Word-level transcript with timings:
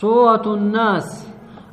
سورة 0.00 0.54
الناس. 0.54 1.26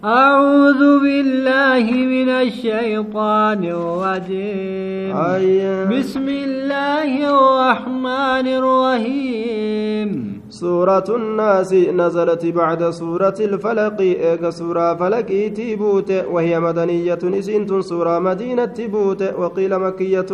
أعوذ 0.03 0.81
بالله 0.99 1.85
من 1.91 2.29
الشيطان 2.29 3.63
الرجيم. 3.63 5.15
آية 5.15 5.85
بسم 5.85 6.25
الله 6.29 7.11
الرحمن 7.31 8.47
الرحيم. 8.59 10.09
سورة 10.49 11.07
الناس 11.09 11.73
نزلت 11.73 12.45
بعد 12.45 12.89
سورة 12.89 13.37
الفلق. 13.39 14.01
إيجا 14.01 14.49
سورة 14.49 14.93
فلق 14.93 15.29
تيبوت 15.55 16.11
وهي 16.11 16.59
مدنية 16.59 17.19
نسنت 17.23 17.71
سورة 17.79 18.19
مدينة 18.19 18.65
تيبوت 18.65 19.21
وقيل 19.23 19.79
مكية. 19.79 20.31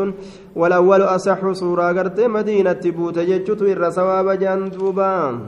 والأول 0.56 1.02
أصح 1.02 1.52
سورة 1.52 1.84
قرت 1.98 2.20
مدينة 2.20 2.74
تيبوت 2.74 3.18
يجت 3.18 3.62
إر 3.62 3.90
سواب 3.90 4.28
جندوبا. 4.40 5.40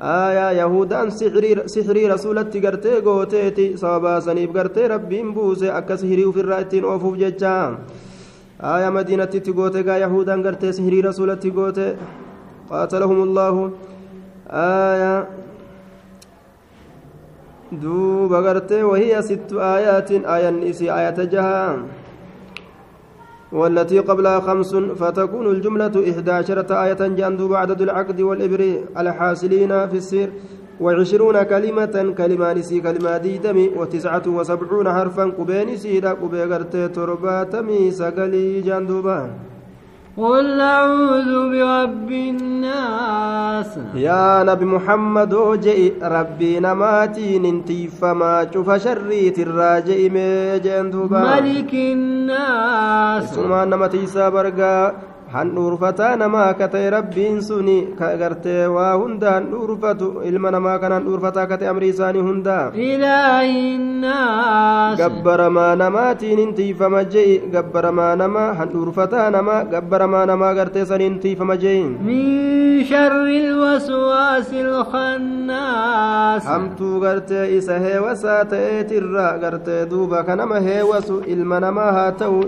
آية 0.00 0.50
يهودان 0.60 1.10
سحري 1.10 1.68
سحري 1.68 2.06
رسولة 2.10 2.50
قرتي 2.64 3.00
قوتيتي 3.00 3.76
سوابا 3.76 4.20
سنيب 4.20 4.56
قرتي 4.56 4.86
ربين 4.86 5.34
بوسي 5.34 5.70
أكا 5.70 5.96
سحري 5.96 6.24
وفي 6.24 6.40
الرأتين 6.40 6.84
أوفوف 6.84 7.14
ججا 7.16 7.78
آية 8.60 8.90
مدينة 8.90 9.24
تيبوت 9.24 9.76
يهودان 9.76 10.46
قرتي 10.46 10.72
سحري 10.72 11.00
رسولة 11.00 11.42
قوتي 11.56 11.96
قاتلهم 12.70 13.22
الله 13.22 13.70
آية 14.50 15.28
دوب 17.72 18.32
غرتي 18.32 18.82
وهي 18.82 19.22
ست 19.22 19.52
آيات 19.52 20.10
آية 20.10 20.50
نسي 20.50 20.92
آية 20.92 21.18
جها 21.24 21.78
والتي 23.51 23.99
قبلها 23.99 24.39
خمس 24.39 24.75
فتكون 24.75 25.45
الجملة 25.47 25.95
إحدى 26.11 26.31
عشرة 26.31 26.83
آية 26.83 27.01
جندوب 27.07 27.53
عدد 27.53 27.81
العقد 27.81 28.21
والإبر 28.21 28.61
الحاصلين 28.97 29.87
في 29.89 29.97
السير 29.97 30.29
وعشرون 30.81 31.43
كلمة 31.43 32.13
كلمة 32.17 32.53
نسي 32.53 32.81
كلمة 32.81 33.17
ديدمي 33.17 33.67
وتسعة 33.77 34.23
وسبعون 34.27 34.87
حرفا 34.93 35.23
قبين 35.23 35.77
سيدا 35.77 36.11
قبي 36.13 36.43
غرتي 36.43 36.87
ترباتمي 36.87 37.91
سقلي 37.91 38.61
جندوبا 38.61 39.29
قل 40.17 40.59
أعوذ 40.61 41.31
برب 41.51 42.11
الناس 42.11 43.18
يا 43.95 44.43
نبي 44.43 44.65
محمد 44.65 45.33
وجئ 45.33 45.93
ربي 46.03 46.59
نماتي 46.59 47.39
ننتي 47.39 47.87
فما 47.87 48.47
شوف 48.53 48.71
شريت 48.71 49.39
الراجئ 49.39 50.09
ميجن 50.09 50.91
دوبا. 50.91 51.41
ملك 51.41 51.73
الناس. 51.73 53.35
ثم 53.35 53.53
نمتي 53.53 54.07
سابرقا 54.07 54.93
handhuurfataa 55.33 56.15
namaa 56.21 56.53
ka 56.59 56.67
ta'e 56.73 56.89
rabbiin 56.93 57.35
suni 57.47 57.77
ka 57.99 58.07
gartee 58.21 58.63
waa 58.75 58.93
hunda 59.01 59.31
handhuurfatu 59.35 60.07
ilma 60.29 60.51
namaa 60.55 60.77
kan 60.83 60.91
handhuurfataa 60.95 61.45
ka 61.51 61.57
ta'e 61.61 61.69
amrii 61.71 61.89
isaanii 61.93 62.23
hunda 62.29 62.55
gabbaramaa 65.01 65.73
namaatiin 65.81 66.39
hin 66.43 66.53
tiifama 66.59 67.03
je'i 67.15 67.35
gabbaramaa 67.55 68.15
namaa 68.23 68.47
handhuurfataa 68.61 69.27
namaa 69.37 69.59
gabbaramaa 69.75 70.25
namaa 70.31 70.53
gartee 70.61 70.85
saniin 70.93 71.19
tiifama 71.25 71.55
je'i 71.65 71.83
hamtuu 76.49 76.99
gartee 77.05 77.45
isa 77.57 77.75
heewasaa 77.85 78.41
ta'eetirra 78.55 79.27
gartee 79.45 79.81
duuba 79.91 80.23
kanama 80.23 80.59
heewasu 80.67 81.21
ilma 81.35 81.59
namaa 81.67 81.91
haa 81.97 82.11
ta'u 82.23 82.39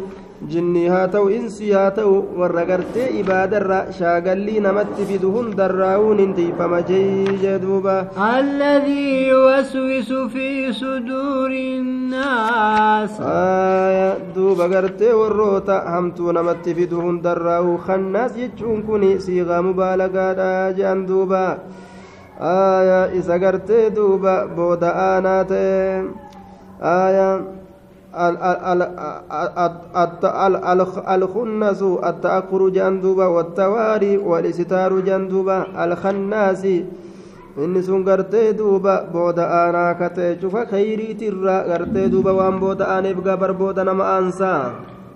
jinni 0.49 0.87
haa 0.89 1.07
ta'u 1.07 1.29
insii 1.29 1.71
haa 1.77 1.91
ta'u 1.97 2.13
warra 2.41 2.63
gartee 2.65 3.09
ibaadarra 3.19 3.79
shaagallii 3.97 4.59
namatti 4.65 5.05
fidu 5.09 5.29
hundarraa'uun 5.35 6.19
hin 6.23 6.31
tiifama 6.33 6.79
jeeyye 6.89 7.53
duuba. 7.61 7.95
Alladii 8.27 9.31
waswisu 9.45 10.19
fi 10.33 10.47
suduurinnaas 10.79 13.13
aya 13.33 14.09
duuba 14.35 14.65
gartee 14.73 15.13
warroota 15.21 15.77
hamtuu 15.93 16.31
namatti 16.39 16.71
fidu 16.79 16.97
hundarraa'u 17.05 17.71
kannaas 17.85 18.33
jechuun 18.41 18.79
kun 18.89 19.03
siigaa 19.27 19.61
mubaalagaadha 19.61 20.49
jaan 20.79 20.99
duuba. 21.07 21.43
Aya 22.39 23.01
isa 23.13 23.37
gartee 23.39 23.89
duuba 23.95 24.33
booda 24.55 24.89
aanaa 25.07 25.43
ta'e. 25.45 26.03
ألخنس 31.07 31.81
التأخر 31.81 32.69
جندوبا 32.69 33.25
والتواري 33.25 34.17
والستار 34.17 34.99
جندوبا 34.99 35.83
الخناس 35.83 36.65
إن 37.57 37.81
سنقرت 37.81 38.35
دوبا 38.35 38.95
بود 39.13 39.39
آنا 39.39 39.93
كتشف 39.93 40.55
خيري 40.71 41.13
ترى 41.13 41.57
قرت 41.69 41.97
دوبا 41.97 42.31
وان 42.31 42.59
بود 42.59 42.81
آنب 42.81 43.27
قبر 43.27 43.51
بود 43.51 43.79
نما 43.79 44.17
أنسان 44.17 44.71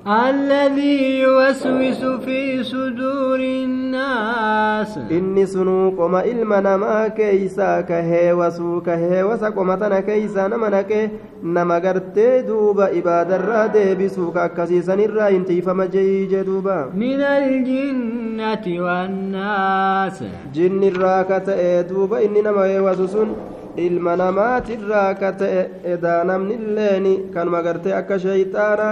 الذي 0.07 1.19
يوسوس 1.19 2.05
في 2.25 2.63
صدور 2.63 3.39
الناس. 3.39 4.97
إني 5.11 5.45
سنوك 5.45 5.99
وما 5.99 6.25
إلما 6.25 6.59
نما 6.59 7.07
كيسا 7.07 7.81
كهي 7.81 8.33
وسوك 8.33 8.89
هي 8.89 9.23
وسا 9.23 9.49
قمتنا 9.49 9.99
كيسا 9.99 10.47
نمناك 10.47 11.11
نما 11.43 11.75
قرتي 11.75 12.41
دوبا 12.41 12.97
إبادة 12.97 13.35
الرادة 13.35 13.93
بسوك 13.93 14.38
كسيسا 14.38 14.95
نرى 14.95 15.35
إنتي 15.35 15.61
فما 15.61 15.85
دوبا 15.85 16.89
من 16.95 17.22
الجنة 17.22 18.66
والناس. 18.85 20.23
جن 20.53 20.83
الراكة 20.83 21.81
دوبا 21.81 22.25
إني 22.25 22.41
نما 22.41 22.66
يوسوسون 22.66 23.35
ilma 23.77 24.15
namaatirraa 24.15 25.13
ka 25.19 25.31
ta'e 25.39 25.61
edaa 25.93 26.23
namnilleeni 26.23 27.31
kanuma 27.33 27.61
gartee 27.61 27.93
akka 27.93 28.17
shayxaana 28.19 28.89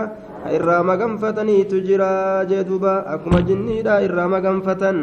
irraa 0.56 0.84
maganfataniitu 0.84 1.80
jira 1.88 2.44
jee 2.50 2.64
duuba. 2.68 3.04
Akkuma 3.08 3.42
jinniidha 3.48 4.02
irraa 4.04 4.28
maganfatan 4.28 4.98